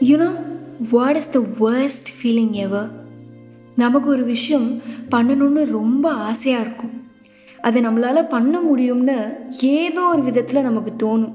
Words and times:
You know 0.00 0.28
what 0.90 1.16
is 1.16 1.30
the 1.30 1.38
worst 1.60 2.08
feeling 2.16 2.50
ever 2.50 2.90
நமக்கு 3.76 4.08
ஒரு 4.10 4.24
விஷயம் 4.24 4.80
பண்ணணும்னு 5.10 5.64
ரொம்ப 5.70 6.10
ஆசையாக 6.10 6.62
இருக்கும். 6.62 6.94
அதை 7.60 7.86
நம்மளால் 7.86 8.28
பண்ண 8.28 8.60
முடியும்னு 8.60 9.16
ஏதோ 9.60 10.00
ஒரு 10.00 10.22
விதத்தில் 10.22 10.62
நமக்கு 10.62 10.92
தோணும். 11.02 11.34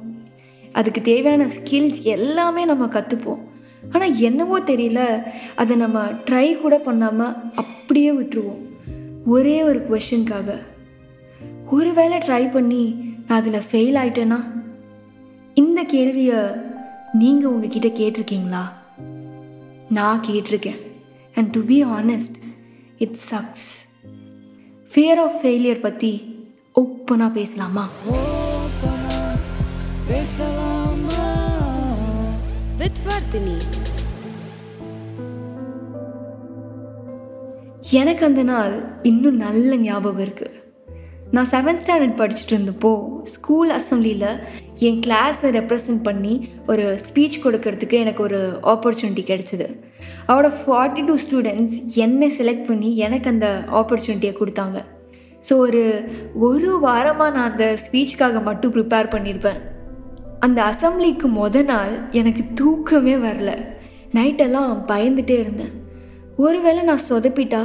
அதுக்கு 0.72 1.02
தேவையான 1.02 1.46
ஸ்கில்ஸ் 1.46 2.02
எல்லாமே 2.02 2.66
நம்ம 2.66 2.86
கற்றுப்போம் 2.86 3.42
ஆனால் 3.92 4.18
என்னவோ 4.20 4.60
தெரியல 4.60 5.02
அதை 5.56 5.78
நம்ம 5.78 6.06
ட்ரை 6.26 6.58
கூட 6.58 6.80
பண்ணாமல் 6.80 7.36
அப்படியே 7.56 8.12
விட்டுருவோம். 8.12 8.62
ஒரே 9.26 9.64
ஒரு 9.64 9.88
கொஷனுக்காக 9.90 10.58
ஒருவேளை 11.70 12.18
ட்ரை 12.18 12.52
பண்ணி 12.52 12.84
நான் 13.28 13.40
அதில் 13.40 13.68
ஃபெயில் 13.72 14.00
ஆயிட்டேன்னா 14.02 14.40
இந்த 15.54 15.84
கேள்வியை 15.84 16.42
நீங்கள் 17.14 17.52
உங்ககிட்ட 17.52 17.88
கேட்டிருக்கீங்களா? 17.88 18.62
நான் 19.90 20.24
கேட்டிருக்கேன். 20.28 20.82
And 21.36 21.50
to 21.50 21.62
be 21.62 21.84
honest 21.84 22.38
it 22.98 23.14
sucks 23.14 23.86
fear 24.94 25.22
of 25.22 25.36
failure 25.42 25.82
பற்றி 25.82 26.12
ஓப்பனாக 26.76 27.32
பேசலாமா. 27.32 27.90
எனக்கு 37.92 38.26
அந்த 38.26 38.44
நாள் 38.44 39.00
இன்னும் 39.04 39.38
நல்ல 39.38 39.78
ஞாபகம் 39.78 40.26
இருக்குது 40.26 40.63
நான் 41.36 41.48
செவன்த் 41.52 41.82
ஸ்டாண்டர்ட் 41.82 42.20
படிச்சுட்டு 42.20 42.54
இருந்தப்போ 42.56 42.90
ஸ்கூல் 43.36 43.70
அசம்பிளியில் 43.78 44.28
என் 44.88 45.00
கிளாஸை 45.06 45.50
ரெப்ரசன்ட் 45.56 46.02
பண்ணி 46.08 46.34
ஒரு 46.72 46.84
ஸ்பீச் 47.06 47.38
கொடுக்கறதுக்கு 47.44 47.96
எனக்கு 48.04 48.22
ஒரு 48.24 48.40
ஆப்பர்ச்சுனிட்டி 48.74 49.24
கிடைச்சிது. 49.30 49.68
அவரோட 50.28 50.50
ஃபார்ட்டி 50.60 51.04
டூ 51.08 51.14
ஸ்டூடெண்ட்ஸ் 51.24 51.76
என்னை 52.06 52.30
செலக்ட் 52.40 52.68
பண்ணி 52.68 52.90
எனக்கு 53.06 53.30
அந்த 53.34 53.48
ஆப்பர்ச்சுனிட்டியை 53.80 54.34
கொடுத்தாங்க. 54.40 54.80
ஸோ 55.48 55.56
ஒரு 55.66 55.82
ஒரு 56.48 56.70
வாரமாக 56.86 57.34
நான் 57.38 57.50
அந்த 57.52 57.68
ஸ்பீச்சுக்காக 57.86 58.44
மட்டும் 58.50 58.74
ப்ரிப்பேர் 58.76 59.14
பண்ணியிருப்பேன் 59.16 59.60
அந்த 60.48 60.60
அசம்பிளிக்கு 60.72 61.30
முத 61.40 61.64
நாள் 61.72 61.96
எனக்கு 62.22 62.46
தூக்கமே 62.62 63.16
வரல. 63.28 63.52
நைட்டெல்லாம் 64.20 64.72
பயந்துகிட்டே 64.92 65.38
இருந்தேன். 65.44 65.74
ஒருவேளை 66.46 66.84
நான் 66.92 67.08
சொதப்பிட்டா 67.10 67.64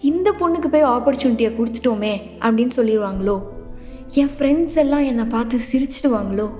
இந்த 0.00 0.32
பொண்ணுக்கு 0.40 0.68
போய் 0.70 0.84
ஆப்பர்ச்சுனிட்டியை 0.84 1.50
கொடுத்துட்டோமே 1.52 2.20
அப்படின்னு 2.40 2.70
சொல்லிடுவாங்களோ? 2.76 3.42
என் 4.08 4.30
ஃப்ரெண்ட்ஸ் 4.38 4.76
எல்லாம் 4.76 5.04
என்னை 5.04 5.24
பார்த்து 5.24 5.58
சிரிச்சிடுவாங்களோ? 5.72 6.50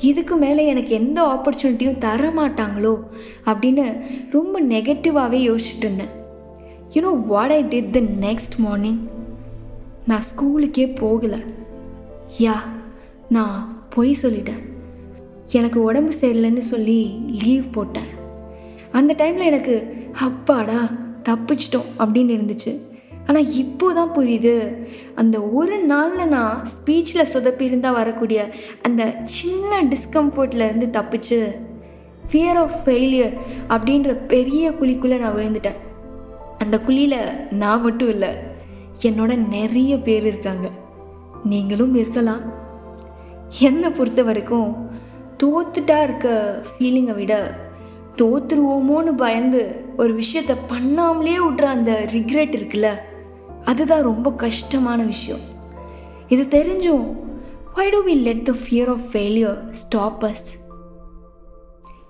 இதுக்கு 0.00 0.36
மேலே 0.36 0.66
எனக்கு 0.66 0.90
எந்த 0.90 1.22
ஆப்பர்ச்சுனிட்டியும் 1.22 1.98
தர 1.98 2.28
மாட்டாங்களோ 2.28 3.02
அப்படின்னு 3.46 4.00
ரொம்ப 4.30 4.62
நெகட்டிவாகவே 4.62 5.40
யோசிச்சுட்டு 5.50 5.84
இருந்தேன். 5.84 6.12
You know 6.94 7.26
what 7.26 7.50
I 7.50 7.64
did 7.64 7.90
the 7.90 8.00
next 8.00 8.56
morning 8.56 9.08
நான் 10.06 10.22
ஸ்கூலுக்கே 10.22 10.86
போகலை. 11.00 11.44
யா 12.38 12.54
நான் 13.28 13.86
பொய் 13.88 14.16
சொல்லிட்டேன். 14.22 14.62
எனக்கு 15.52 15.82
உடம்பு 15.82 16.14
சரியில்லைன்னு 16.20 16.58
சொல்லி 16.58 17.18
லீவ் 17.44 17.64
போட்டேன். 17.72 18.10
அந்த 18.92 19.14
டைமில் 19.14 19.50
எனக்கு 19.50 19.96
அப்பாடா 20.12 20.88
தப்பிச்சிட்டோம் 21.24 21.90
அப்படின்னு 21.98 22.34
இருந்துச்சு. 22.36 22.78
ஆனால் 23.26 23.52
இப்போ 23.52 23.92
தான் 23.92 24.10
புரியுது. 24.10 24.86
அந்த 25.14 25.40
ஒரு 25.40 25.78
நாளில் 25.78 26.28
நான் 26.28 26.66
ஸ்பீச்சில் 26.68 27.30
சொதப்பியிருந்தால் 27.32 27.92
வரக்கூடிய 27.92 28.48
அந்த 28.82 29.14
சின்ன 29.24 29.82
டிஸ்கம்ஃபர்ட்லேருந்து 29.82 30.88
தப்பிச்சு 30.92 31.54
ஃபியர் 32.30 32.56
ஆஃப் 32.56 32.76
ஃபெயிலியர் 32.84 33.32
அப்படின்ற 33.68 34.26
பெரிய 34.26 34.70
குழிக்குள்ளே 34.70 35.18
நான் 35.18 35.34
விழுந்துட்டேன். 35.34 35.80
அந்த 36.58 36.80
குழியில் 36.80 37.46
நான் 37.50 37.82
மட்டும் 37.82 38.08
இல்லை 38.08 38.28
என்னோட 39.02 39.48
நிறைய 39.48 39.98
பேர் 39.98 40.26
இருக்காங்க. 40.26 40.70
நீங்களும் 41.44 41.94
இருக்கலாம். 41.94 42.40
என்னை 43.58 43.90
பொறுத்த 43.90 44.22
வரைக்கும் 44.22 44.90
தோத்துட்டா 45.42 46.02
இருக்க 46.02 46.62
ஃபீலிங்கை 46.78 47.14
விட 47.14 47.62
தோத்துருவோமோன்னு 48.16 49.16
பயந்து 49.16 49.84
ஒரு 49.96 50.18
விஷயத்த 50.18 50.56
பண்ணாமலே 50.68 51.36
விட்ற 51.36 51.62
அந்த 51.62 52.04
ரிக்ரெட் 52.12 52.54
இருக்குல்ல? 52.54 52.94
அதுதான் 53.64 54.02
ரொம்ப 54.02 54.32
கஷ்டமான 54.32 55.02
விஷயம். 55.02 55.40
இது 56.28 56.42
தெரிஞ்சும் 56.42 57.16
why 57.76 57.90
do 57.90 58.04
we 58.04 58.22
let 58.22 58.44
the 58.44 58.52
fear 58.52 58.90
of 58.90 59.00
failure 59.12 59.58
stop 59.94 60.40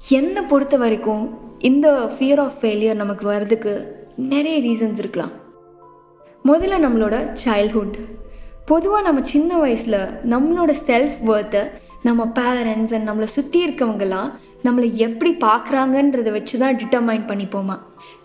என்னை 0.09 0.43
பொறுத்த 0.43 0.77
வரைக்கும் 0.77 1.39
இந்த 1.59 2.11
ஃபியர் 2.19 2.41
ஆஃப் 2.41 2.53
ஃபெயிலியர் 2.61 2.95
நமக்கு 2.95 3.27
வர்றதுக்கு 3.27 3.97
நிறைய 4.17 4.71
ரீசன்ஸ் 4.71 4.99
இருக்கலாம். 4.99 5.31
முதல்ல 6.45 6.75
நம்மளோட 6.87 7.37
சைல்ட்ஹுட் 7.45 7.99
பொதுவாக 8.67 9.03
நம்ம 9.03 9.23
சின்ன 9.23 9.57
வயசில் 9.57 10.09
நம்மளோட 10.31 10.75
செல்ஃப் 10.87 11.15
ஒர்த்தை 11.27 11.71
நம்ம 12.03 12.25
பேரண்ட்ஸ் 12.25 12.95
அண்ட் 12.95 13.09
நம்மளை 13.09 13.25
சுற்றி 13.25 13.69
இருக்கவங்கெல்லாம் 13.69 14.33
நம்மளை 14.65 14.97
எப்படி 14.97 15.31
பார்க்குறாங்கன்றத 15.47 16.31
வச்சு 16.33 16.59
தான் 16.59 16.77
டிட்டர்மைன் 16.77 17.29
பண்ணிப்போமா? 17.29 17.77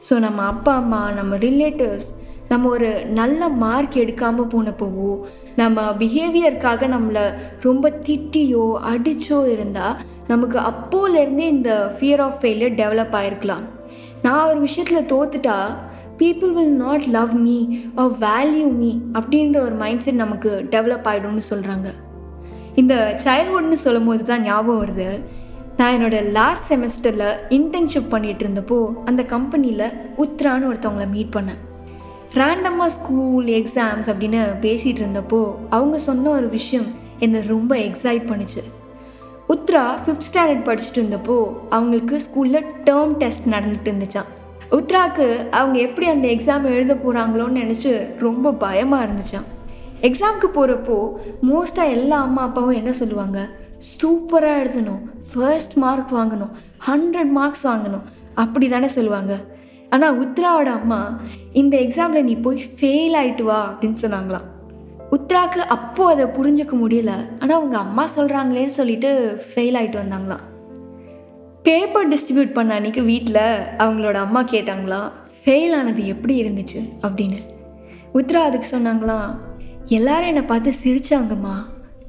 ஸோ 0.10 0.20
நம்ம 0.20 0.42
அப்பா 0.44 0.76
அம்மா 0.76 1.12
நம்ம 1.12 1.36
ரிலேட்டிவ்ஸ் 1.36 2.10
நம்ம 2.50 2.70
ஒரு 2.70 3.06
நல்ல 3.06 3.50
மார்க் 3.50 3.96
எடுக்காமல் 3.98 4.52
போனப்போவோ 4.54 5.10
நம்ம 5.56 5.82
பிஹேவியருக்காக 5.92 6.88
நம்மளை 6.88 7.26
ரொம்ப 7.62 7.90
திட்டியோ 7.90 8.64
அடிச்சோ 8.94 9.52
இருந்தால் 9.52 10.00
நமக்கு 10.28 10.58
அப்போலேருந்தே 10.60 11.48
இந்த 11.48 11.94
ஃபியர் 11.98 12.20
ஆஃப் 12.20 12.40
ஃபெயிலியர் 12.42 12.76
டெவலப் 12.76 13.16
ஆகிருக்கலாம் 13.20 13.66
நான் 14.22 14.48
ஒரு 14.50 14.60
விஷயத்தில் 14.60 15.10
தோத்துட்டா 15.14 15.58
people 16.18 16.52
will 16.52 16.76
not 16.76 17.06
love 17.08 17.34
me 17.34 17.60
or 17.96 18.12
value 18.22 18.70
me 18.78 18.92
அப்படின்ற 19.14 19.60
ஒரு 19.62 19.76
மைண்ட் 19.76 20.02
செட் 20.02 20.16
நமக்கு 20.16 20.52
டெவலப் 20.72 21.08
ஆகிடும்னு 21.10 21.44
சொல்கிறாங்க 21.50 21.90
இந்த 22.76 22.96
சைல்ட்ஹுட்னு 23.26 23.78
சொல்லும் 23.86 24.06
போது 24.06 24.24
தான் 24.24 24.42
ஞாபகம் 24.42 24.82
வருது. 24.82 25.10
நான் 25.80 25.94
என்னோட 25.96 26.18
லாஸ்ட் 26.36 26.66
செமஸ்டரில் 26.70 27.28
இன்டர்ன்ஷிப் 27.58 28.10
பண்ணிகிட்டு 28.14 28.44
இருந்தப்போ 28.46 28.78
அந்த 29.10 29.22
கம்பெனியில் 29.34 29.84
உத்ரான்னு 30.24 30.68
ஒருத்தவங்கள 30.70 31.06
மீட் 31.14 31.30
பண்ணேன். 31.36 31.60
ரேண்டமாக 32.40 32.88
ஸ்கூல் 32.96 33.48
எக்ஸாம்ஸ் 33.60 34.10
அப்படின்னு 34.12 34.40
பேசிகிட்டு 34.66 35.02
இருந்தப்போ 35.04 35.40
அவங்க 35.70 36.00
சொன்ன 36.08 36.32
ஒரு 36.40 36.48
விஷயம் 36.48 36.88
என்னை 37.20 37.42
ரொம்ப 37.54 37.76
எக்ஸைட் 37.76 38.26
பண்ணுச்சு. 38.32 38.64
உத்ரா 39.54 39.84
ஃபிஃப்த் 40.02 40.28
ஸ்டாண்டர்ட் 40.30 40.66
படிச்சுட்டு 40.68 41.02
இருந்தப்போ 41.02 41.38
அவங்களுக்கு 41.70 42.18
ஸ்கூலில் 42.26 42.68
டேர்ம் 42.90 43.16
டெஸ்ட் 43.24 43.48
நடந்துட்டு 43.54 43.90
இருந்துச்சான் 43.92 44.30
உத்ராக்கு 44.80 45.28
அவங்க 45.60 45.80
எப்படி 45.88 46.08
அந்த 46.16 46.28
எக்ஸாம் 46.36 46.68
எழுத 46.74 46.94
போகிறாங்களோன்னு 47.06 47.64
நினச்சி 47.64 47.94
ரொம்ப 48.26 48.54
பயமாக 48.66 49.08
இருந்துச்சான் 49.08 49.48
எக்ஸாமுக்கு 50.10 50.52
போகிறப்போ 50.60 51.00
மோஸ்ட்டாக 51.52 51.96
எல்லா 51.98 52.20
அம்மா 52.28 52.44
அப்பாவும் 52.44 52.80
என்ன 52.82 52.92
சொல்லுவாங்க? 52.92 53.40
சூப்பராக 53.80 54.62
எழுதணும். 54.62 55.00
ஃபர்ஸ்ட் 55.34 55.74
மார்க் 55.74 56.14
வாங்கணும். 56.14 56.50
ஹண்ட்ரட் 56.88 57.30
மார்க்ஸ் 57.30 57.68
வாங்கணும். 57.68 58.02
அப்படி 58.36 58.70
தானே 58.70 58.88
சொல்லுவாங்க. 58.88 59.40
ஆனால் 59.90 60.30
உத்ராவோட 60.30 60.66
அம்மா 60.66 61.20
இந்த 61.54 61.78
எக்ஸாமில் 61.78 62.24
நீ 62.24 62.36
போய் 62.36 62.64
ஃபெயில் 62.80 63.16
ஆயிட்டு 63.24 63.44
வா 63.44 63.78
அப்படின்னு 63.80 63.96
சொன்னாங்களாம். 64.02 64.48
உத்ராக்கு 65.12 65.58
அப்போது 65.58 66.24
அதை 66.24 66.26
புரிஞ்சுக்க 66.26 66.70
முடியல. 66.70 67.12
ஆனால் 67.40 67.58
அவங்க 67.58 67.78
அம்மா 67.78 68.08
சொல்கிறாங்களேன்னு 68.16 68.68
சொல்லிட்டு 68.68 69.42
ஃபெயில் 69.56 69.78
ஆகிட்டு 69.82 70.04
வந்தாங்களாம். 70.04 70.40
பேப்பர் 71.64 72.08
டிஸ்ட்ரிபியூட் 72.08 72.54
பண்ண 72.54 72.74
அன்னைக்கு 72.74 73.02
வீட்டில் 73.02 73.66
அவங்களோட 73.78 74.14
அம்மா 74.14 74.44
கேட்டாங்களாம் 74.44 75.12
ஃபெயில் 75.46 75.76
ஆனது 75.76 76.08
எப்படி 76.08 76.44
இருந்துச்சு? 76.44 76.90
அப்படின்னு. 77.02 77.40
உத்ரா 78.14 78.34
அதுக்கு 78.34 78.78
சொன்னாங்களாம் 78.78 79.36
எல்லாரும் 79.86 80.28
என்னை 80.28 80.42
பார்த்து 80.42 80.74
சிரிச்சாங்கம்மா. 80.84 81.56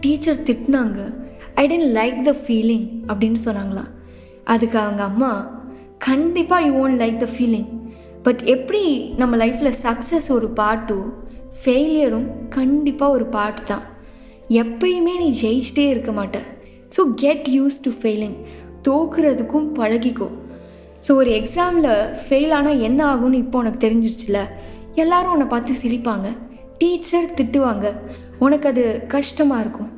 டீச்சர் 0.01 0.43
திட்டினாங்க. 0.43 1.29
I 1.63 1.65
don't 1.73 1.91
like 1.99 2.19
the 2.29 2.35
feeling 2.45 2.87
அப்படின்னு 3.09 3.41
சொன்னாங்களாம். 3.47 3.91
அதுக்கு 4.53 4.79
அவங்க 4.79 5.03
அம்மா 5.11 5.33
கண்டிப்பாக 6.09 6.67
you 6.67 6.73
won't 6.85 7.01
like 7.03 7.19
the 7.25 7.29
feeling 7.35 7.69
but 8.27 8.43
எப்படி 8.55 8.85
நம்ம 9.21 9.37
லைஃப்பில் 9.43 9.77
சக்ஸஸ் 9.85 10.29
ஒரு 10.37 10.49
பாட்டும் 10.61 11.09
ஃபெயிலியரும் 11.63 12.29
கண்டிப்பாக 12.49 13.17
ஒரு 13.17 13.27
பாட்டு 13.37 13.63
தான். 13.71 13.85
எப்பயுமே 14.63 15.15
நீ 15.23 15.29
ஜெயிச்சிட்டே 15.43 15.87
இருக்க 15.95 16.13
மாட்ட. 16.13 16.39
So 16.97 17.01
get 17.23 17.47
use 17.57 17.77
to 17.87 17.91
failing 18.01 18.37
தோக்குறதுக்கும் 18.89 19.69
பழகிக்கோ. 19.79 20.29
ஸோ 21.07 21.11
ஒரு 21.21 21.31
எக்ஸாமில் 21.41 21.91
ஃபெயில் 22.25 22.53
ஆனால் 22.59 22.83
என்ன 22.89 23.01
ஆகும்னு 23.13 23.43
இப்போ 23.45 23.59
உனக்கு 23.59 23.85
தெரிஞ்சிருச்சுல? 23.87 24.41
எல்லாரும் 24.95 25.33
உன்னை 25.35 25.47
பார்த்து 25.47 25.73
சிரிப்பாங்க. 25.83 26.29
டீச்சர் 26.81 27.35
திட்டுவாங்க. 27.39 27.87
உனக்கு 28.39 28.69
அது 28.69 28.85
கஷ்டமாக 29.15 29.63
இருக்கும். 29.65 29.91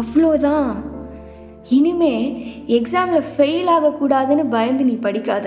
அவ்வளோதான் 0.00 0.68
இனிமே 1.78 2.14
எக்ஸாமில் 2.78 3.28
ஃபெயில் 3.32 3.68
ஆகக்கூடாதுன்னு 3.76 4.44
பயந்து 4.54 4.84
நீ 4.84 4.94
படிக்காத. 5.06 5.46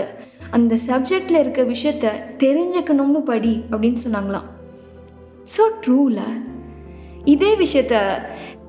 அந்த 0.56 0.74
சப்ஜெக்டில் 0.88 1.42
இருக்க 1.42 1.62
விஷயத்த 1.74 2.12
தெரிஞ்சுக்கணும்னு 2.44 3.22
படி 3.32 3.54
அப்படின்னு 3.72 4.00
சொன்னாங்களாம். 4.06 4.48
ஸோ 5.56 5.64
ட்ரூல 5.84 6.20
இதே 7.34 7.52
விஷயத்த 7.64 7.96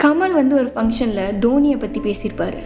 கமல் 0.03 0.35
வந்து 0.41 0.55
ஒரு 0.61 0.71
ஃபங்க்ஷனில் 0.75 1.39
தோனியை 1.45 1.79
பற்றி 1.79 2.01
பேசியிருப்பார். 2.07 2.59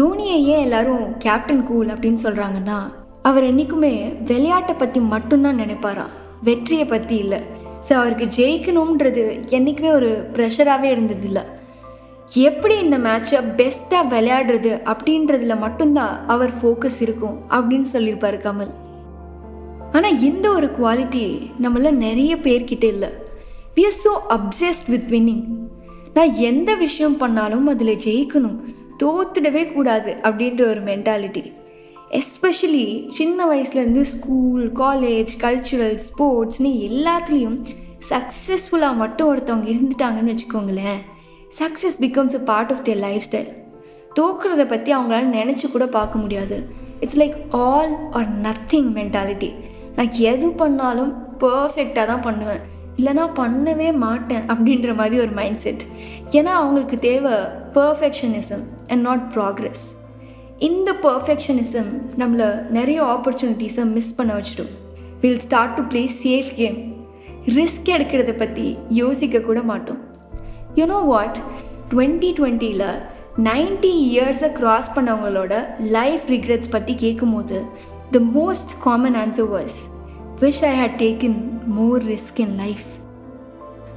தோனியை 0.00 0.38
ஏன் 0.52 0.64
எல்லாரும் 0.66 1.04
கேப்டன் 1.24 1.64
கூல் 1.70 1.92
அப்படின்னு 1.94 2.20
சொல்கிறாங்கன்னா 2.26 2.78
அவர் 3.28 3.48
என்றைக்குமே 3.50 3.94
விளையாட்டை 4.30 4.74
பற்றி 4.76 5.00
மட்டும்தான் 5.14 5.60
நினைப்பாரா 5.62 6.06
வெற்றியை 6.48 6.86
பற்றி 6.86 7.16
இல்லை. 7.24 7.40
ஸோ 7.86 7.92
அவருக்கு 8.00 8.26
ஜெயிக்கணுன்றது 8.38 9.24
என்றைக்குமே 9.56 9.90
ஒரு 9.98 10.10
ப்ரெஷராகவே 10.36 10.88
இருந்தது 10.94 11.26
இல்லை 11.30 11.44
எப்படி 12.30 12.74
இந்த 12.78 12.96
மேட்சை 12.98 13.38
பெஸ்ட்டாக 13.58 14.10
விளையாடுறது 14.12 14.70
அப்படின்றதுல 14.92 15.54
மட்டும்தான் 15.58 16.14
அவர் 16.26 16.52
ஃபோக்கஸ் 16.60 17.00
இருக்கும் 17.00 17.36
அப்படின்னு 17.50 17.88
சொல்லியிருப்பாரு 17.92 18.38
கமல். 18.46 18.72
ஆனால் 19.92 20.20
இந்த 20.20 20.46
ஒரு 20.50 20.68
குவாலிட்டி 20.78 21.24
நம்மள 21.64 21.90
நிறைய 21.90 22.36
பேர்கிட்ட 22.36 22.86
இல்லை. 22.94 23.10
We 23.76 23.84
are 23.90 23.98
so 24.06 24.12
obsessed 24.36 24.88
with 24.94 25.10
winning 25.14 25.44
நான் 26.16 26.34
எந்த 26.50 26.70
விஷயம் 26.74 27.16
பண்ணாலும் 27.16 27.66
அதில் 27.66 28.02
ஜெயிக்கணும். 28.06 28.58
தோத்துடவே 29.02 29.72
கூடாது 29.72 30.10
அப்படின்ற 30.22 30.62
ஒரு 30.72 30.80
மென்டாலிட்டி 30.80 31.44
எஸ்பெஷலி 32.20 32.86
சின்ன 33.08 33.46
வயசுலேருந்து 33.52 34.02
ஸ்கூல் 34.14 34.64
காலேஜ் 34.82 35.32
கல்ச்சுரல் 35.44 35.96
ஸ்போர்ட்ஸ்னு 36.08 36.70
எல்லாத்துலேயும் 36.88 37.58
சக்ஸஸ்ஃபுல்லாக 38.10 39.00
மட்டும் 39.02 39.30
ஒருத்தவங்க 39.32 39.68
இருந்துட்டாங்கன்னு 39.74 40.34
வச்சுக்கோங்களேன். 40.34 41.00
Success 41.58 41.98
becomes 42.04 42.34
a 42.38 42.42
part 42.50 42.72
of 42.72 42.82
their 42.86 43.00
lifestyle 43.26 43.50
தோக்குறத 44.18 44.62
பற்றி 44.72 44.90
அவங்களால 44.96 45.24
நினச்சி 45.40 45.66
கூட 45.70 45.86
பார்க்க 45.96 46.22
முடியாது. 46.22 46.56
It's 47.02 47.18
like 47.22 47.36
all 47.64 47.92
or 48.18 48.28
nothing 48.46 48.88
mentality 48.98 49.50
நான் 49.96 50.12
எது 50.30 50.48
பண்ணாலும் 50.60 51.12
பர்ஃபெக்டாக 51.42 52.06
தான் 52.10 52.24
பண்ணுவேன். 52.26 52.62
இல்லைனா 52.98 53.24
பண்ணவே 53.38 53.88
மாட்டேன் 54.04 54.44
அப்படின்ற 54.52 54.94
மாதிரி 55.00 55.16
ஒரு 55.24 55.32
மைண்ட் 55.38 55.60
செட் 55.64 55.82
ஏன்னா 56.38 56.52
அவங்களுக்கு 56.60 56.98
தேவை 57.08 57.34
பர்ஃபெக்ஷனிசம் 57.78 58.64
அண்ட் 58.90 59.02
நாட் 59.08 59.24
ப்ராக்ரெஸ் 59.36 59.84
இந்த 60.68 60.90
பர்ஃபெக்ஷனிசம் 61.06 61.90
நம்மளை 62.20 62.48
நிறைய 62.78 62.98
ஆப்பர்ச்சுனிட்டிஸை 63.14 63.84
மிஸ் 63.96 64.14
பண்ண 64.18 64.32
வச்சிடும். 64.38 64.72
Will 65.22 65.42
start 65.46 65.76
to 65.78 65.84
play 65.92 66.02
safe 66.24 66.50
game 66.60 66.78
risk 67.58 67.94
எடுக்கிறத 67.96 68.34
பற்றி 68.42 68.66
யோசிக்க 69.02 69.40
கூட 69.48 69.62
மாட்டோம். 69.72 70.00
யூனோ 70.76 71.04
வாட் 71.06 71.38
டுவெண்ட்டி 71.90 72.30
டுவெண்ட்டியில் 72.38 72.88
நைன்டி 73.42 73.92
இயர்ஸை 74.10 74.48
க்ராஸ் 74.58 74.88
பண்ணவங்களோட 74.94 75.54
லைஃப் 75.78 76.24
ரிக்ரெட்ஸ் 76.28 76.70
பற்றி 76.70 76.94
கேட்கும்போது 76.94 77.62
the 78.10 78.20
most 78.38 78.72
common 78.82 79.14
answer 79.14 79.48
was 79.54 79.78
wish 80.40 80.62
I 80.64 80.72
had 80.80 80.98
taken 80.98 81.38
more 81.66 82.02
risk 82.04 82.40
in 82.44 82.54
life 82.54 82.86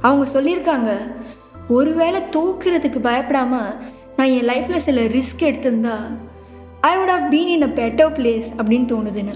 அவங்க 0.00 0.24
சொல்லியிருக்காங்க 0.34 0.90
ஒருவேளை 1.68 2.20
தோக்குறதுக்கு 2.36 3.00
பயப்படாமல் 3.00 3.74
நான் 4.16 4.26
என் 4.26 4.48
லைஃப்பில் 4.48 4.84
சில 4.86 5.00
ரிஸ்க் 5.00 5.44
எடுத்திருந்தா 5.48 5.96
I 6.80 6.96
would 6.96 7.12
have 7.14 7.26
been 7.32 7.52
in 7.54 7.62
a 7.62 7.66
better 7.66 8.14
place 8.18 8.48
அப்படின்னு 8.56 8.88
தோணுதுன்னு. 8.92 9.34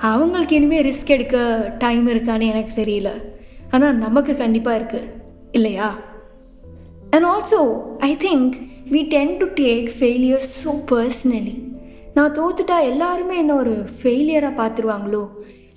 அவங்களுக்கு 0.00 0.56
இனிமேல் 0.56 0.86
ரிஸ்க் 0.86 1.06
எடுக்க 1.06 1.36
டைம் 1.78 2.08
இருக்கான்னு 2.08 2.50
எனக்கு 2.52 2.72
தெரியல. 2.82 3.10
ஆனால் 3.70 3.96
நமக்கு 3.96 4.36
கண்டிப்பாக 4.36 4.78
இருக்குது 4.78 5.10
இல்லையா? 5.52 5.88
And 7.10 7.24
also, 7.24 7.60
I 7.98 8.16
think 8.16 8.54
we 8.92 9.00
tend 9.14 9.36
to 9.36 9.46
take 9.60 9.86
failure 9.98 10.44
so 10.56 10.72
personally 10.90 11.54
நான் 12.14 12.34
தோத்துட்டா 12.34 12.76
எல்லாருமே 12.82 13.36
என்ன 13.36 13.54
ஒரு 13.54 13.84
ஃபெயிலியராக 14.02 14.58
பார்த்துருவாங்களோ? 14.60 15.22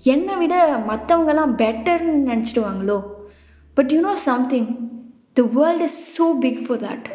என்னை 0.04 0.36
விட 0.38 0.56
மற்றவங்கெல்லாம் 0.90 1.54
பெட்டர்னு 1.62 2.14
நினச்சிடுவாங்களோ? 2.32 3.00
But 3.74 3.92
you 3.92 4.00
know 4.00 4.16
something 4.16 4.70
the 5.34 5.48
world 5.54 5.82
is 5.82 6.22
so 6.22 6.28
big 6.40 6.62
for 6.68 6.80
that 6.80 7.10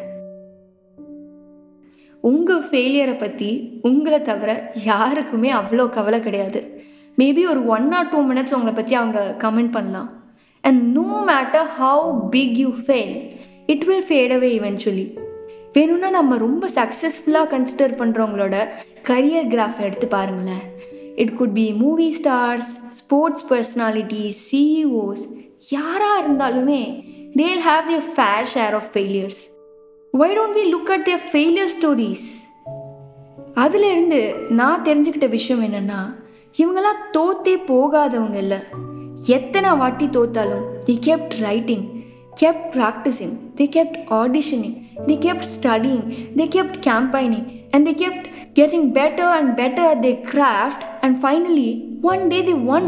உங்கள் 2.21 2.63
ஃபெயிலியரை 2.69 3.19
பற்றி 3.19 3.49
உங்களை 3.81 4.21
தவிர 4.21 4.71
யாருக்குமே 4.83 5.51
அவ்வளோ 5.51 5.89
கவலை 5.89 6.19
கிடையாது. 6.21 6.61
மேபி 7.17 7.43
ஒரு 7.49 7.65
ஒன் 7.65 7.91
ஆர் 7.91 8.09
டூ 8.09 8.19
மினிட்ஸ் 8.21 8.55
உங்களை 8.57 8.73
பற்றி 8.73 8.95
அவங்க 8.95 9.35
கமெண்ட் 9.39 9.71
பண்ணலாம். 9.71 10.09
And 10.61 10.81
no 10.97 11.07
matter 11.27 11.67
how 11.81 12.29
big 12.29 12.55
you 12.55 12.69
fail 12.85 13.15
it 13.67 13.83
will 13.83 14.05
fade 14.07 14.31
away 14.31 14.49
eventually 14.57 15.17
வேணும்னா 15.73 16.09
நம்ம 16.09 16.37
ரொம்ப 16.37 16.67
சக்ஸஸ்ஃபுல்லாக 16.67 17.51
கன்சிடர் 17.53 17.95
பண்ணுறவங்களோட 17.99 18.67
கரியர் 19.03 19.49
கிராஃப் 19.53 19.79
எடுத்து 19.79 20.07
பாருங்களேன். 20.07 20.63
It 21.15 21.35
could 21.35 21.53
be 21.53 21.73
movie 21.73 22.17
stars 22.21 22.69
sports 22.97 23.45
personalities 23.49 24.39
CEOs 24.51 25.25
யாராக 25.69 26.23
இருந்தாலுமே 26.23 27.03
they'll 27.35 27.59
have 27.59 27.81
their 27.89 28.07
fair 28.15 28.47
share 28.53 28.73
of 28.73 28.89
failures 28.93 29.41
why 30.13 30.35
don't 30.37 30.57
we 30.57 30.65
look 30.73 30.91
at 30.91 31.05
their 31.09 31.25
failure 31.31 31.71
stories 31.79 32.27
அதுலேருந்து 33.55 34.49
நான் 34.49 34.83
தெரிஞ்சுக்கிட்ட 34.83 35.29
விஷயம் 35.29 35.63
என்னென்னா 35.63 36.15
இவங்கெல்லாம் 36.57 37.03
தோத்தே 37.13 37.55
போகாதவங்க 37.67 38.35
இல்லை. 38.35 38.57
எத்தனை 39.25 39.69
வாட்டி 39.69 40.05
தோத்தாலும் 40.05 40.65
they 40.85 40.99
kept 41.05 41.33
writing 41.39 41.96
kept 42.36 42.72
practicing, 42.72 43.32
they 43.56 43.66
kept 43.68 43.96
auditioning, 44.10 44.74
they 45.06 45.16
kept 45.18 45.44
studying, 45.46 46.04
they 46.36 46.48
kept 46.48 46.82
campaigning, 46.82 47.44
and 47.72 47.86
they 47.86 47.94
kept 47.94 48.24
getting 48.54 48.92
better 48.92 49.28
and 49.38 49.56
better 49.56 49.84
at 49.84 50.02
their 50.02 50.20
craft, 50.24 50.84
and 51.02 51.20
finally, 51.20 51.70
one 52.02 52.28
day 52.28 52.42
they 52.42 52.58
won. 52.72 52.86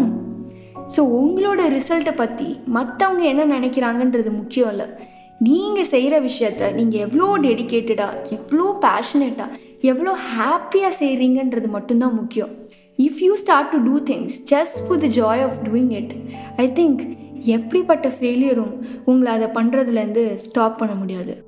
So 0.94 1.00
உங்களோட 1.18 1.60
ரிசல்ட்டை 1.74 2.12
பற்றி 2.14 2.46
மற்றவங்க 2.74 3.22
என்ன 3.30 3.44
நினைக்கிறாங்கன்றது 3.52 4.30
முக்கியம் 4.32 4.70
இல்லை 4.72 4.86
நீங்கள் 5.40 5.88
செய்கிற 5.92 6.14
விஷயத்த 6.26 6.68
நீங்கள் 6.78 7.04
எவ்வளோ 7.06 7.28
டெடிக்கேட்டடாக 7.46 8.20
எவ்வளோ 8.36 8.66
பேஷனேட்டாக 8.84 9.56
எவ்வளோ 9.92 10.12
ஹாப்பியாக 10.34 10.92
செய்கிறீங்கன்றது 11.00 11.68
மட்டும்தான் 11.76 12.14
முக்கியம் 12.20 12.52
if 12.98 13.20
you 13.26 13.32
start 13.44 13.72
to 13.74 13.80
do 13.88 13.96
things 14.10 14.36
just 14.52 14.78
for 14.84 15.00
the 15.04 15.10
joy 15.20 15.42
of 15.46 15.56
doing 15.68 15.92
it 16.00 16.12
I 16.64 16.66
think 16.80 17.00
எப்படிப்பட்ட 17.41 18.07
ஃபெயிலியரும் 18.07 18.79
உங்களை 19.05 19.41
அதை 19.41 19.63
பண்ணுறதுலேருந்து 19.63 20.35
ஸ்டாப் 20.35 20.77
பண்ண 20.77 20.95
முடியாது. 20.95 21.43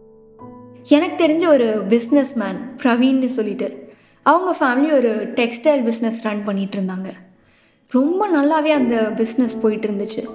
எனக்கு 0.90 1.28
தெரிஞ்ச 1.28 1.48
ஒரு 1.48 1.84
பிஸ்னஸ் 1.90 2.36
மேன் 2.36 2.76
பிரவீன்னு 2.84 3.26
சொல்லிட்டு 3.26 3.90
அவங்க 4.24 4.56
ஃபேமிலி 4.60 4.94
ஒரு 4.94 5.32
டெக்ஸ்டைல் 5.36 5.92
பிஸ்னஸ் 5.92 6.22
ரன் 6.24 6.48
பண்ணிகிட்டு 6.48 6.76
இருந்தாங்க. 6.76 7.12
ரொம்ப 7.88 8.28
நல்லாவே 8.28 8.72
அந்த 8.72 9.12
பிஸ்னஸ் 9.16 9.62
போயிட்டு 9.62 9.88
இருந்துச்சு. 9.88 10.26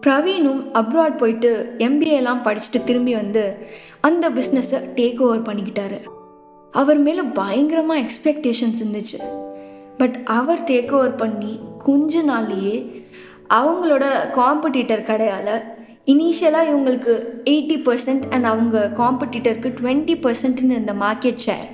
பிரவீனும் 0.00 0.66
அப்ராட் 0.74 1.16
போயிட்டு 1.16 1.74
எம்பிஏலாம் 1.78 2.42
படிச்சுட்டு 2.44 2.84
திரும்பி 2.84 3.14
வந்து 3.14 3.56
அந்த 4.00 4.30
பிஸ்னஸை 4.30 4.82
டேக் 4.94 5.18
ஓவர் 5.18 5.42
பண்ணிக்கிட்டாரு. 5.42 5.98
அவர் 6.70 6.98
மேலே 6.98 7.20
பயங்கரமாக 7.20 8.00
எக்ஸ்பெக்டேஷன்ஸ் 8.00 8.82
இருந்துச்சு. 8.84 9.42
பட் 9.96 10.20
அவர் 10.24 10.62
டேக் 10.62 10.90
ஓவர் 10.90 11.14
பண்ணி 11.14 11.60
கொஞ்ச 11.78 12.22
நாள்லேயே 12.22 13.03
அவங்களோட 13.48 14.04
காம்படிட்டர் 14.36 15.06
கடையால் 15.06 15.60
இனிஷியலாக 16.06 16.70
இவங்களுக்கு 16.70 17.12
எயிட்டி 17.44 17.76
பர்சன்ட் 17.84 18.30
அண்ட் 18.30 18.44
அவங்க 18.44 18.92
காம்படிட்டருக்கு 18.96 19.74
டுவெண்ட்டி 19.80 20.14
பர்சன்ட்னு 20.24 20.70
இந்த 20.70 20.92
மார்க்கெட் 20.92 21.38
ஷேர் 21.46 21.68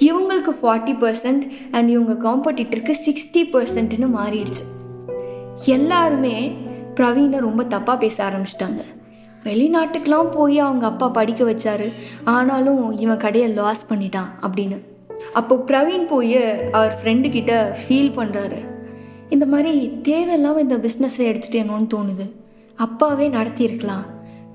இவங்களுக்கு 0.00 0.52
ஃபார்ட்டி 0.62 0.94
பர்சன்ட் 1.00 1.50
அண்ட் 1.70 1.88
இவங்க 1.88 2.30
காம்படிட்டருக்கு 2.30 2.94
சிக்ஸ்டி 3.06 3.42
பர்சன்ட்னு 3.52 4.08
மாறிடுச்சு. 4.18 4.62
எல்லாருமே 5.64 6.52
பிரவீனை 6.94 7.38
ரொம்ப 7.38 7.62
தப்பாக 7.62 7.98
பேச 7.98 8.24
ஆரம்பிச்சிட்டாங்க. 8.24 8.82
வெளிநாட்டுக்கெலாம் 9.44 10.30
போய் 10.30 10.58
அவங்க 10.58 10.86
அப்பா 10.86 11.08
படிக்க 11.08 11.44
வச்சாரு. 11.44 11.92
ஆனாலும் 12.24 12.98
இவன் 12.98 13.16
கடையை 13.16 13.50
லாஸ் 13.50 13.86
பண்ணிட்டான் 13.92 14.30
அப்படின்னு. 14.42 14.78
அப்போ 15.32 15.64
பிரவீன் 15.66 16.06
போய் 16.06 16.70
அவர் 16.72 16.98
ஃப்ரெண்டுக்கிட்ட 17.02 17.76
ஃபீல் 17.82 18.12
பண்ணுறாரு 18.18 18.69
இந்த 19.34 19.46
மாதிரி 19.52 19.72
தேவையில்லாமல் 20.08 20.64
இந்த 20.66 20.76
பிஸ்னஸை 20.84 21.24
எடுத்துட்டேனோன்னு 21.30 21.88
தோணுது. 21.94 22.26
அப்பாவே 22.78 23.26
நடத்தியிருக்கலாம். 23.36 24.06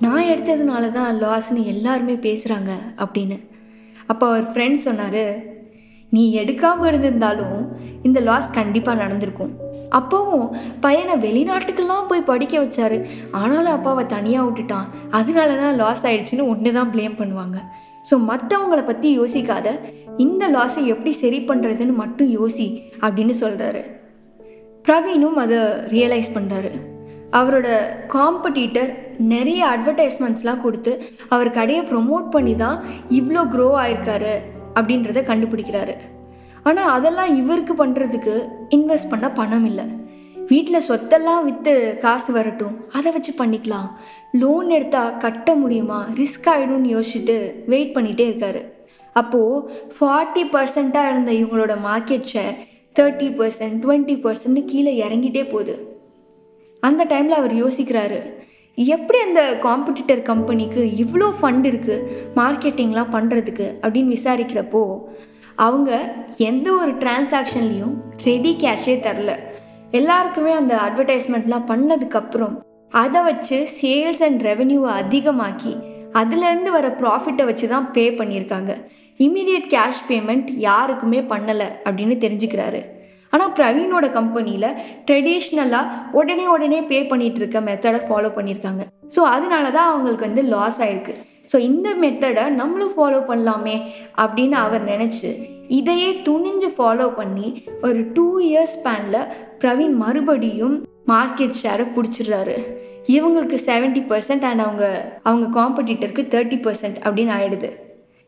நான் 0.03 0.29
எடுத்ததுனால 0.31 0.85
தான் 0.95 1.19
லாஸ்ன்னு 1.23 1.61
எல்லாருமே 1.73 2.15
பேசுகிறாங்க 2.25 2.71
அப்படின்னு. 3.03 3.37
அப்போ 4.11 4.25
அவர் 4.31 4.47
ஃப்ரெண்ட் 4.51 4.85
சொன்னார் 4.87 5.23
நீ 6.11 6.23
எடுக்காமல் 6.41 6.89
இருந்திருந்தாலும் 6.89 7.59
இந்த 8.07 8.19
லாஸ் 8.29 8.49
கண்டிப்பாக 8.57 9.01
நடந்திருக்கும். 9.03 9.53
அப்போவும் 9.99 10.47
பையனை 10.83 11.15
வெளிநாட்டுக்கெல்லாம் 11.25 12.07
போய் 12.11 12.29
படிக்க 12.29 12.55
வச்சாரு. 12.63 12.97
ஆனாலும் 13.41 13.75
அப்பாவை 13.77 14.03
தனியாக 14.15 14.45
விட்டுட்டான். 14.47 14.87
அதனால 15.19 15.49
தான் 15.63 15.77
லாஸ் 15.81 16.05
ஆயிடுச்சுன்னு 16.09 16.49
ஒன்று 16.53 16.77
தான் 16.77 16.91
ப்ளேம் 16.93 17.19
பண்ணுவாங்க. 17.21 17.57
ஸோ 18.09 18.17
மற்றவங்கள 18.31 18.81
பற்றி 18.91 19.09
யோசிக்காத. 19.19 19.67
இந்த 20.25 20.43
லாஸை 20.57 20.81
எப்படி 20.93 21.11
சரி 21.23 21.39
பண்ணுறதுன்னு 21.49 21.95
மட்டும் 22.03 22.29
யோசி 22.39 22.67
அப்படின்னு 23.05 23.35
சொல்கிறாரு 23.43 23.81
பிரவீனும் 24.85 25.37
அதை 25.43 25.59
ரியலைஸ் 25.95 26.35
பண்ணுறாரு 26.35 26.71
அவரோட 27.37 27.67
காம்படிட்டர் 28.15 28.91
நிறைய 29.33 29.61
அட்வர்டைஸ்மெண்ட்ஸ்லாம் 29.73 30.63
கொடுத்து 30.65 30.91
அவர் 31.35 31.49
கடையை 31.57 31.83
ப்ரொமோட் 31.91 32.27
பண்ணி 32.35 32.53
தான் 32.63 32.77
இவ்வளோ 33.19 33.41
க்ரோ 33.53 33.67
ஆயிருக்காரு 33.83 34.33
அப்படின்றத 34.77 35.19
கண்டுபிடிக்கிறாரு. 35.31 35.95
ஆனால் 36.69 36.91
அதெல்லாம் 36.97 37.31
இவருக்கு 37.41 37.73
பண்ணுறதுக்கு 37.81 38.35
இன்வெஸ்ட் 38.77 39.11
பண்ண 39.13 39.27
பணம் 39.39 39.65
இல்லை. 39.69 39.85
வீட்டில் 40.51 40.85
சொத்தெல்லாம் 40.87 41.45
விற்று 41.47 41.73
காசு 42.03 42.31
வரட்டும் 42.37 42.75
அதை 42.97 43.09
வச்சு 43.15 43.31
பண்ணிக்கலாம். 43.41 43.89
லோன் 44.41 44.69
எடுத்தால் 44.77 45.17
கட்ட 45.25 45.55
முடியுமா? 45.61 45.99
ரிஸ்க் 46.21 46.49
ஆகிடும்னு 46.53 46.93
யோசிச்சுட்டு 46.95 47.37
வெயிட் 47.73 47.95
பண்ணிகிட்டே 47.95 48.25
இருக்காரு. 48.31 48.61
அப்போது 49.15 49.61
ஃபார்ட்டி 49.97 50.45
பர்சண்ட்டாக 50.55 51.11
இருந்த 51.11 51.31
இவங்களோட 51.41 51.75
market 51.89 52.31
share 52.33 52.55
thirty 52.97 53.27
percent 53.39 53.77
twenty 53.83 54.15
பர்சன்ட்னு 54.23 54.63
கீழே 54.71 54.93
இறங்கிட்டே 55.05 55.43
போகுது. 55.53 55.75
அந்த 56.83 57.01
டைமில் 57.11 57.39
அவர் 57.39 57.53
யோசிக்கிறாரு 57.63 58.19
எப்படி 58.77 59.19
அந்த 59.27 59.41
காம்படிட்டர் 59.65 60.21
கம்பெனிக்கு 60.29 60.81
இவ்வளோ 61.03 61.27
ஃபண்ட் 61.39 61.67
இருக்குது 61.71 62.07
மார்க்கெட்டிங்லாம் 62.39 63.13
பண்ணுறதுக்கு 63.15 63.67
அப்படின்னு 63.83 64.13
விசாரிக்கிறப்போ 64.15 64.81
அவங்க 65.65 65.91
எந்த 66.49 66.67
ஒரு 66.81 66.91
டிரான்சாக்ஷன்லேயும் 67.01 67.95
ரெடி 68.25 68.51
கேஷே 68.63 68.95
தரல. 69.05 69.33
எல்லாருக்குமே 69.99 70.53
அந்த 70.61 70.73
அட்வர்டைஸ்மெண்ட்லாம் 70.85 71.69
பண்ணதுக்கப்புறம் 71.71 72.55
அதை 73.03 73.19
வச்சு 73.29 73.57
சேல்ஸ் 73.81 74.23
அண்ட் 74.27 74.41
ரெவென்யூவை 74.49 74.91
அதிகமாக்கி 75.01 75.73
அதுலேருந்து 76.21 76.71
வர 76.75 76.87
ப்ராஃபிட்டை 77.01 77.45
வச்சு 77.49 77.65
தான் 77.73 77.87
பே 77.95 78.03
பண்ணியிருக்காங்க. 78.19 78.73
இமீடியட் 79.19 79.67
கேஷ் 79.73 80.01
பேமெண்ட் 80.09 80.49
யாருக்குமே 80.67 81.19
பண்ணலை 81.31 81.67
அப்படின்னு 81.85 82.15
தெரிஞ்சுக்கிறாரு. 82.23 82.81
ஆனால் 83.35 83.53
பிரவீனோட 83.57 84.05
கம்பெனியில் 84.17 84.75
ட்ரெடிஷ்னலாக 85.07 85.93
உடனே 86.19 86.45
உடனே 86.55 86.79
பே 86.91 86.99
பண்ணிட்டு 87.11 87.39
இருக்க 87.41 87.59
மெத்தடை 87.69 87.99
ஃபாலோ 88.07 88.29
பண்ணியிருக்காங்க 88.35 88.83
ஸோ 89.15 89.21
அதனால 89.35 89.65
தான் 89.77 89.89
அவங்களுக்கு 89.91 90.27
வந்து 90.27 90.43
லாஸ் 90.53 90.79
ஆயிருக்கு. 90.85 91.13
ஸோ 91.51 91.57
இந்த 91.69 91.89
மெத்தடை 92.03 92.43
நம்மளும் 92.59 92.93
ஃபாலோ 92.95 93.19
பண்ணலாமே 93.29 93.75
அப்படின்னு 94.23 94.57
அவர் 94.65 94.83
நினச்சி 94.91 95.29
இதையே 95.79 96.09
துணிஞ்சு 96.27 96.69
ஃபாலோ 96.77 97.07
பண்ணி 97.19 97.47
ஒரு 97.87 97.99
டூ 98.15 98.27
இயர்ஸ் 98.49 98.75
ஸ்பேனில் 98.77 99.21
பிரவீன் 99.61 99.95
மறுபடியும் 100.03 100.75
மார்க்கெட் 101.13 101.59
ஷேரை 101.61 101.85
பிடிச்சிடுறாரு. 101.95 102.57
இவங்களுக்கு 103.15 103.57
செவன்ட்டி 103.69 104.03
பர்சன்ட் 104.11 104.45
அண்ட் 104.49 104.63
அவங்க 104.65 104.85
அவங்க 105.27 105.47
காம்படிட்டருக்கு 105.59 106.23
தேர்ட்டி 106.35 106.59
பர்சன்ட் 106.67 106.99
அப்படின்னு 107.05 107.33
ஆயிடுது. 107.37 107.71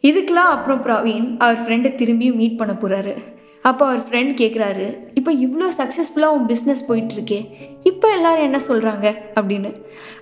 இதுக்கெலாம் 0.07 0.51
அப்புறம் 0.55 0.85
பிரவீன் 0.85 1.37
அவர் 1.37 1.59
ஃப்ரெண்டை 1.59 1.89
திரும்பியும் 1.99 2.35
மீட் 2.35 2.57
பண்ண 2.57 2.75
போகிறாரு 2.81 3.17
அப்போ 3.61 3.85
அவர் 3.85 3.99
ஃப்ரெண்ட் 3.99 4.33
கேட்குறாரு 4.41 4.97
இப்போ 5.13 5.33
இவ்வளோ 5.33 5.67
சக்ஸஸ்ஃபுல்லாக 5.77 6.35
உன் 6.35 6.45
பிஸ்னஸ் 6.45 6.83
போயிட்டுருக்கே 6.87 7.49
இப்போ 7.83 8.11
எல்லாரும் 8.11 8.43
என்ன 8.43 8.59
சொல்கிறாங்க 8.67 9.15
அப்படின்னு. 9.35 9.71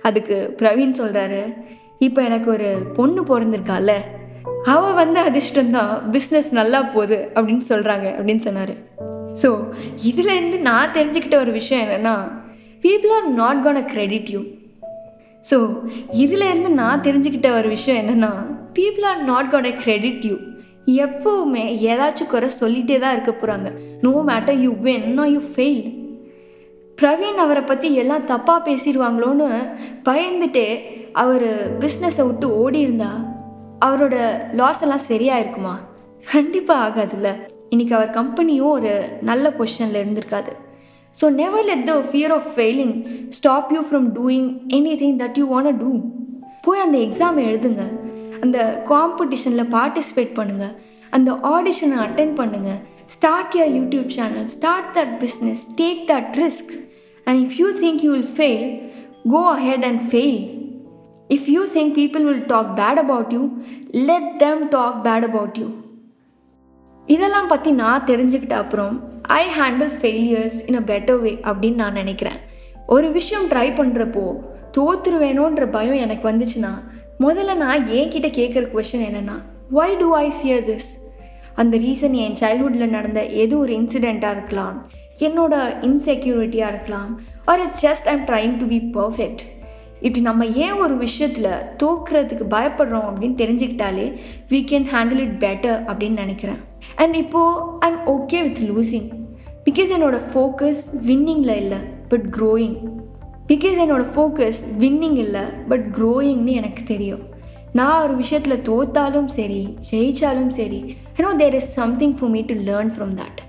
அதுக்கு 0.02 0.56
பிரவீன் 0.62 0.98
சொல்கிறாரு 1.02 1.54
இப்போ 1.98 2.22
எனக்கு 2.22 2.50
ஒரு 2.50 2.82
பொண்ணு 2.94 3.22
பிறந்திருக்கால 3.22 3.92
அவள் 4.64 4.92
வந்து 4.92 5.20
அதிர்ஷ்டம்தான் 5.20 6.02
பிஸ்னஸ் 6.12 6.50
நல்லா 6.50 6.82
போகுது 6.82 7.30
அப்படின்னு 7.34 7.62
சொல்கிறாங்க 7.68 8.06
அப்படின்னு 8.18 8.38
சொன்னார். 8.38 8.74
ஸோ 9.42 9.68
இதுலேருந்து 10.06 10.60
நான் 10.60 10.92
தெரிஞ்சுக்கிட்ட 10.94 11.34
ஒரு 11.34 11.50
விஷயம் 11.50 11.88
என்னென்னா 11.88 12.14
people 12.82 13.08
are 13.08 13.28
not 13.28 13.62
gonna 13.76 13.84
credit 13.84 14.28
you 14.28 14.40
so 15.50 15.78
இதுலேருந்து 16.12 16.68
நான் 16.68 17.00
தெரிஞ்சுக்கிட்ட 17.00 17.56
ஒரு 17.56 17.68
விஷயம் 17.68 18.06
என்னென்னா 18.06 18.55
people 18.78 19.06
are 19.10 19.22
not 19.30 19.50
gonna 19.72 19.74
credit 19.84 20.24
you 20.30 20.36
எப்போவுமே 21.04 21.64
ஏதாச்சும் 21.92 22.32
குறை 22.32 22.48
சொல்லிகிட்டே 22.60 22.96
தான் 23.04 23.14
இருக்க 23.16 23.32
போகிறாங்க 23.34 23.68
no 24.04 24.12
matter 24.30 24.58
you 24.64 24.72
when 24.86 25.06
no 25.18 25.24
you 25.34 25.40
fail 25.52 25.84
Praveen 26.98 27.40
அவரை 27.44 27.62
பற்றி 27.64 27.88
எல்லாம் 28.02 28.28
தப்பாக 28.32 28.60
பேசிடுவாங்களோன்னு 28.68 29.48
பயந்துட்டு 30.08 30.64
அவர் 31.22 31.48
பிஸ்னஸை 31.82 32.24
விட்டு 32.28 32.46
ஓடி 32.62 32.80
இருந்தா 32.86 33.10
அவரோட 33.86 34.16
லாஸ் 34.60 34.82
எல்லாம் 34.84 35.08
சரியாக 35.10 35.42
இருக்குமா 35.42 35.74
கண்டிப்பாக 36.32 36.84
ஆகாதுல்ல. 36.86 37.28
இன்னைக்கு 37.72 37.94
அவர் 37.98 38.16
கம்பெனியும் 38.18 38.72
ஒரு 38.76 38.92
நல்ல 39.28 39.46
பொசிஷனில் 39.58 40.00
இருந்திருக்காது. 40.00 40.52
So 41.16 41.26
never 41.40 41.66
let 41.70 41.84
the 41.90 41.94
fear 42.10 42.34
of 42.38 42.48
failing 42.54 42.96
stop 43.36 43.70
you 43.74 43.80
from 43.88 44.08
doing 44.18 44.48
anything 45.02 45.18
that 45.22 45.38
you 45.40 45.46
want 45.54 45.80
to 45.82 45.92
போய் 46.66 46.84
அந்த 46.86 46.98
எக்ஸாம் 47.06 47.38
எழுதுங்க. 47.48 47.84
அந்த 48.40 48.84
காம்படிஷனில் 48.88 49.70
பார்ட்டிசிபேட் 49.70 50.32
பண்ணுங்கள் 50.34 50.74
அந்த 51.10 51.32
ஆடிஷனை 51.32 51.96
அட்டன் 51.96 52.34
பண்ணுங்கள் 52.36 52.80
start 53.06 53.54
your 53.54 53.72
YouTube 53.78 54.08
channel 54.08 54.46
start 54.46 54.98
that 54.98 55.14
business 55.20 55.62
take 55.76 56.02
that 56.06 56.36
risk 56.36 56.72
and 57.26 57.40
if 57.46 57.56
you 57.60 57.68
think 57.72 58.02
you 58.02 58.12
will 58.12 58.34
fail 58.36 58.66
go 59.30 59.42
ahead 59.50 59.84
and 59.84 60.00
fail 60.12 60.38
if 61.28 61.48
you 61.48 61.66
think 61.74 61.94
people 61.94 62.24
will 62.24 62.46
talk 62.46 62.70
bad 62.76 62.98
about 62.98 63.32
you 63.32 63.48
let 63.90 64.38
them 64.38 64.68
talk 64.68 64.98
bad 65.04 65.24
about 65.24 65.58
you 65.58 65.68
இதெல்லாம் 67.08 67.46
பற்றி 67.46 67.70
நான் 67.72 68.04
தெரிஞ்சுக்கிட்ட 68.06 68.52
அப்புறம் 68.52 68.94
I 69.22 69.46
handle 69.58 69.92
failures 70.00 70.58
in 70.66 70.74
a 70.74 70.80
better 70.80 71.20
way 71.20 71.38
அப்படின்னு 71.42 71.74
நான் 71.74 71.92
நினைக்கிறேன். 71.92 72.38
ஒரு 72.86 73.12
விஷயம் 73.12 73.48
ட்ரை 73.48 73.68
பண்ணுறப்போ 73.78 74.24
தோற்றுருவேணுன்ற 74.76 75.70
பயம் 75.70 75.94
எனக்கு 75.94 76.28
வந்துச்சுன்னா 76.28 76.72
முதல்ல 77.20 77.56
நான் 77.56 77.86
என்கிட்ட 77.86 78.28
கேட்குற 78.38 78.64
கொஷின் 78.74 79.04
என்னென்னா 79.08 79.36
why 79.72 79.98
do 79.98 80.14
I 80.14 80.30
fear 80.30 80.64
this 80.64 80.88
அந்த 81.54 81.76
ரீசன் 81.76 82.12
என் 82.12 82.34
சைல்ட்ஹுட்டில் 82.40 82.88
நடந்த 82.88 83.26
எது 83.26 83.58
ஒரு 83.58 83.72
இன்சிடெண்ட்டாக 83.72 84.30
இருக்கலாம் 84.30 84.86
என்னோட 85.18 85.54
இன்செக்யூரிட்டியாக 85.80 86.68
இருக்கலாம் 86.68 87.20
or 87.44 87.60
it's 87.60 87.86
just 87.86 88.08
I'm 88.08 88.20
trying 88.20 88.58
to 88.58 88.66
be 88.66 88.78
perfect 88.92 89.38
இப்படி 89.94 90.20
நம்ம 90.20 90.46
ஏன் 90.46 90.72
ஒரு 90.72 90.96
விஷயத்தில் 90.96 91.50
தோக்குறதுக்கு 91.82 92.44
பயப்படுறோம் 92.50 93.08
அப்படின்னு 93.10 93.40
தெரிஞ்சுக்கிட்டாலே 93.42 94.16
we 94.48 94.60
can 94.70 94.86
handle 94.94 95.18
it 95.18 95.44
better 95.44 95.78
அப்படின்னு 95.86 96.12
நினைக்கிறேன். 96.12 96.58
அண்ட் 96.96 97.14
இப்போது 97.14 97.60
I 97.80 97.92
am 97.92 98.06
okay 98.06 98.42
with 98.42 98.58
losing 98.70 99.08
because 99.64 99.92
என்னோடய 99.96 100.20
ஃபோக்கஸ் 100.34 100.82
வின்னிங்கில் 101.06 101.56
இல்லை 101.56 101.78
பட் 102.08 102.36
க்ரோயிங் 102.38 102.76
பிகாஸ் 103.48 103.80
என்னோடய 103.82 104.06
ஃபோக்கஸ் 104.14 104.60
வின்னிங் 104.78 105.16
இல்லை 105.16 105.40
பட் 105.68 105.84
க்ரோயிங்னு 105.98 106.52
எனக்கு 106.52 106.82
தெரியும். 106.82 107.24
நான் 107.72 108.02
ஒரு 108.02 108.16
விஷயத்தில் 108.16 108.62
தோத்தாலும் 108.62 109.24
சரி 109.24 109.76
ஜெயித்தாலும் 109.90 110.48
சரி 110.48 110.96
you know 111.18 111.36
there 111.36 111.54
is 111.54 111.72
something 111.72 112.14
for 112.18 112.30
me 112.30 112.40
to 112.40 112.54
learn 112.54 112.90
from 112.96 113.14
that 113.14 113.40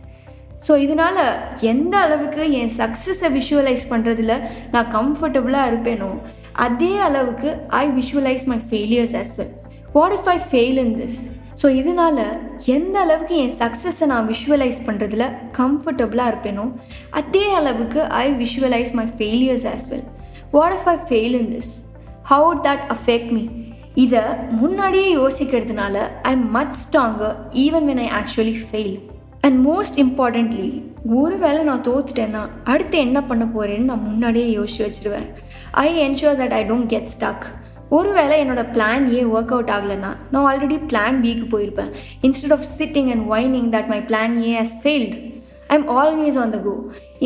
so 0.67 0.75
இதனால் 0.75 1.21
எந்த 1.61 1.97
அளவுக்கு 1.97 2.51
என் 2.51 2.71
சக்ஸஸை 2.77 3.29
விஷுவலைஸ் 3.31 3.85
பண்ணுறதுல 3.89 4.35
நான் 4.71 4.91
கம்ஃபர்டபுளாக 4.93 5.69
இருப்பேனோ 5.71 6.11
அதே 6.53 6.97
அளவுக்கு 6.97 7.49
I 7.67 7.89
visualise 7.89 8.45
my 8.45 8.59
failures 8.69 9.15
as 9.15 9.33
well 9.37 9.53
what 9.91 10.11
if 10.11 10.29
I 10.29 10.37
fail 10.51 10.77
in 10.77 10.95
this 11.01 11.17
so 11.61 11.67
இதனால் 11.69 12.23
எந்த 12.65 12.99
அளவுக்கு 12.99 13.35
என் 13.35 13.55
சக்ஸஸை 13.59 14.05
நான் 14.05 14.27
விஷுவலைஸ் 14.27 14.79
பண்ணுறதுல 14.87 15.25
கம்ஃபர்டபுளாக 15.57 16.31
இருப்பேனோ 16.31 16.65
அதே 17.09 17.45
அளவுக்கு 17.51 18.03
I 18.03 18.25
visualise 18.33 18.93
my 18.93 19.05
failures 19.17 19.67
as 19.73 19.87
well 19.89 20.07
what 20.51 20.73
if 20.73 20.89
I 20.89 20.97
fail 21.09 21.35
in 21.41 21.51
this 21.55 21.71
how 22.23 22.49
that 22.67 22.83
affect 22.89 23.31
me 23.31 23.43
இதை 23.93 24.21
முன்னாடியே 24.49 25.15
யோசிக்கிறதுனால 25.15 25.97
I 26.23 26.35
much 26.35 26.75
stronger 26.83 27.35
even 27.65 27.85
when 27.85 28.01
I 28.07 28.09
actually 28.11 28.57
fail 28.71 28.97
and 29.41 29.67
most 29.67 29.97
importantly 29.97 30.69
ஒருவேளை 31.15 31.63
நான் 31.63 31.81
தோத்துட்டேன்னா 31.81 32.41
அடுத்து 32.63 32.97
என்ன 32.97 33.23
பண்ண 33.23 33.45
போகிறேன்னு 33.45 33.89
நான் 33.91 34.03
முன்னாடியே 34.03 34.47
யோசிச்சு 34.57 34.81
வச்சுருவேன். 34.85 35.27
I 35.71 35.87
ensure 36.09 36.39
that 36.41 36.51
I 36.51 36.63
don't 36.63 36.85
get 36.85 37.11
stuck 37.17 37.45
ஒருவேளை 37.95 38.35
என்னோட 38.43 38.63
பிளான் 38.75 39.03
ஏ 39.15 39.21
ஒர்க் 39.35 39.53
அவுட் 39.55 39.71
ஆகலைன்னா 39.75 40.11
நான் 40.31 40.45
ஆல்ரெடி 40.49 40.77
பிளான் 40.91 41.17
பிக்கு 41.23 41.45
போயிருப்பேன். 41.53 41.91
Instead 42.27 42.55
of 42.55 42.67
sitting 42.79 43.09
and 43.13 43.25
whining 43.33 43.69
that 43.75 43.89
my 43.93 43.99
plan 44.09 44.35
A 44.47 44.51
has 44.61 44.75
failed 44.83 45.17
I 45.71 45.75
am 45.77 45.87
always 46.01 46.37
on 46.43 46.53
the 46.55 46.59
go 46.67 46.73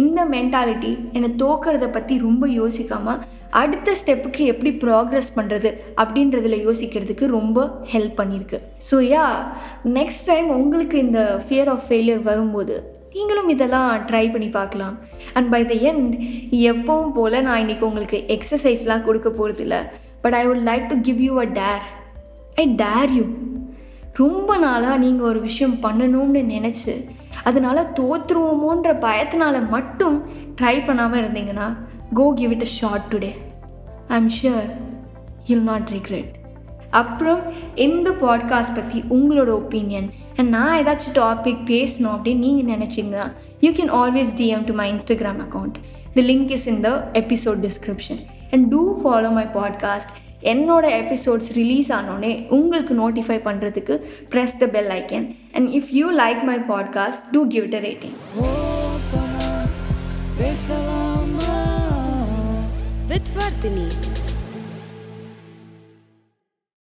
இந்த 0.01 0.19
மென்டாலிட்டி 0.35 0.91
என்னை 1.17 1.29
தோக்கிறத 1.43 1.87
பற்றி 1.97 2.15
ரொம்ப 2.27 2.47
யோசிக்காமல் 2.59 3.19
அடுத்த 3.61 3.95
ஸ்டெப்புக்கு 4.01 4.43
எப்படி 4.53 4.71
ப்ராக்ரெஸ் 4.83 5.29
பண்ணுறது 5.37 5.69
அப்படின்றதுல 6.03 6.57
யோசிக்கிறதுக்கு 6.67 7.25
ரொம்ப 7.37 7.65
ஹெல்ப் 7.93 8.15
பண்ணியிருக்கு 8.21 8.59
ஸோ 8.89 8.97
யா 9.13 9.25
நெக்ஸ்ட் 9.99 10.25
டைம் 10.31 10.47
உங்களுக்கு 10.59 10.97
இந்த 11.07 11.21
ஃபியர் 11.47 11.71
ஆஃப் 11.73 11.85
ஃபெயிலியர் 11.89 12.23
வரும்போது 12.29 12.77
நீங்களும் 13.15 13.49
இதெல்லாம் 13.55 13.89
ட்ரை 14.09 14.25
பண்ணி 14.31 14.49
பார்க்கலாம். 14.59 14.93
அண்ட் 15.37 15.49
பை 15.53 15.61
த 15.71 15.75
எண்ட் 15.89 16.13
எப்பவும் 16.71 17.11
போல் 17.17 17.43
நான் 17.47 17.61
இன்றைக்கி 17.63 17.85
உங்களுக்கு 17.89 18.19
எக்ஸசைஸ்லாம் 18.35 19.05
கொடுக்க 19.07 19.29
போகிறது 19.29 19.63
இல்லை 19.67 19.81
but 20.23 20.33
I 20.33 20.43
would 20.47 20.65
like 20.65 20.85
to 20.87 20.97
give 21.01 21.21
you 21.21 21.33
a 21.41 21.47
dare 21.57 21.83
I 22.55 22.65
dare 22.75 23.11
you 23.11 23.25
ரொம்ப 24.15 24.57
நாளாக 24.57 24.97
நீங்கள் 24.97 25.27
ஒரு 25.27 25.39
விஷயம் 25.39 25.77
பண்ணணும்னு 25.83 26.41
நினச்சி 26.51 26.95
அதனால் 27.43 27.89
தோற்றுருவோமோன்ற 27.99 28.91
பயத்தினால 28.99 29.61
மட்டும் 29.69 30.17
ட்ரை 30.61 30.75
பண்ணாமல் 30.85 31.21
இருந்தீங்கன்னா 31.21 31.67
go 32.13 32.25
give 32.33 32.53
it 32.53 32.67
a 32.67 32.71
shot 32.73 33.07
today 33.13 33.31
I 34.09 34.17
am 34.17 34.31
sure 34.39 34.67
you'll 35.47 35.67
not 35.69 35.89
regret 35.89 36.31
அப்புறம் 36.93 37.41
இந்த 37.77 38.09
பாட்காஸ்ட் 38.21 38.75
பற்றி 38.75 38.99
உங்களோட 39.09 39.49
ஒப்பீனியன் 39.53 40.07
அண்ட் 40.37 40.49
நான் 40.49 40.75
ஏதாச்சும் 40.79 41.17
டாபிக் 41.17 41.63
பேசணும் 41.69 42.13
அப்படின்னு 42.15 42.45
நீங்கள் 42.47 42.71
நினச்சிங்கன்னா 42.75 43.25
you 43.61 43.71
can 43.71 43.93
always 44.01 44.33
DM 44.37 44.65
to 44.65 44.73
my 44.73 44.87
Instagram 44.91 45.41
account 45.45 45.77
the 46.13 46.23
link 46.23 46.51
is 46.51 46.67
in 46.67 46.81
the 46.81 46.91
episode 47.13 47.61
description 47.63 48.21
and 48.51 48.67
do 48.71 48.81
follow 49.01 49.31
my 49.31 49.45
podcast 49.57 50.11
என்னோட 50.43 50.85
எபிசோட்ஸ் 51.01 51.49
ரிலீஸ் 51.51 51.89
ஆனோடனே 51.91 52.31
உங்களுக்கு 52.49 52.93
நோட்டிஃபை 52.93 53.37
பண்ணுறதுக்கு 53.43 53.95
press 54.31 54.55
the 54.57 54.67
bell 54.67 54.91
icon 54.99 55.27
and 55.53 55.69
if 55.69 55.91
you 55.91 56.07
like 56.23 56.41
my 56.43 56.57
podcast 56.71 57.23
do 57.31 57.43
give 57.47 57.65
it 57.65 57.77
a 57.81 57.83
rating 57.89 58.17
with 63.11 63.29
Vardhini. 63.37 64.20